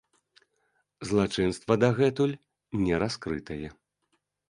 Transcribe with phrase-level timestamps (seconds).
[1.09, 2.35] Злачынства дагэтуль
[2.89, 3.69] не раскрытае.